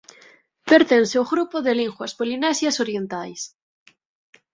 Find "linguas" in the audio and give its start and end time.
1.81-2.15